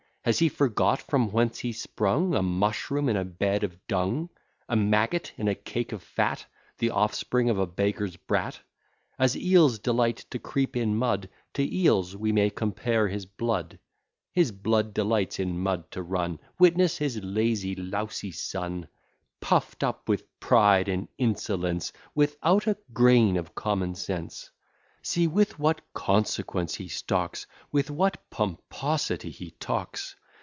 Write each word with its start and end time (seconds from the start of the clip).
Has 0.23 0.37
he 0.37 0.49
forgot 0.49 1.01
from 1.01 1.31
whence 1.31 1.57
he 1.57 1.71
sprung? 1.71 2.35
A 2.35 2.43
mushroom 2.43 3.09
in 3.09 3.15
a 3.17 3.25
bed 3.25 3.63
of 3.63 3.75
dung; 3.87 4.29
A 4.69 4.75
maggot 4.75 5.31
in 5.35 5.47
a 5.47 5.55
cake 5.55 5.91
of 5.93 6.03
fat, 6.03 6.45
The 6.77 6.91
offspring 6.91 7.49
of 7.49 7.57
a 7.57 7.65
beggar's 7.65 8.17
brat; 8.17 8.59
As 9.17 9.35
eels 9.35 9.79
delight 9.79 10.17
to 10.29 10.37
creep 10.37 10.77
in 10.77 10.95
mud, 10.95 11.27
To 11.55 11.75
eels 11.75 12.15
we 12.15 12.31
may 12.31 12.51
compare 12.51 13.07
his 13.07 13.25
blood; 13.25 13.79
His 14.31 14.51
blood 14.51 14.93
delights 14.93 15.39
in 15.39 15.57
mud 15.57 15.89
to 15.89 16.03
run, 16.03 16.37
Witness 16.59 16.99
his 16.99 17.17
lazy, 17.23 17.73
lousy 17.73 18.29
son! 18.31 18.89
Puff'd 19.39 19.83
up 19.83 20.07
with 20.07 20.23
pride 20.39 20.87
and 20.87 21.07
insolence, 21.17 21.91
Without 22.13 22.67
a 22.67 22.77
grain 22.93 23.37
of 23.37 23.55
common 23.55 23.95
sense. 23.95 24.51
See 25.03 25.25
with 25.25 25.57
what 25.57 25.81
consequence 25.95 26.75
he 26.75 26.87
stalks! 26.87 27.47
With 27.71 27.89
what 27.89 28.21
pomposity 28.29 29.31
he 29.31 29.49
talks! 29.49 30.15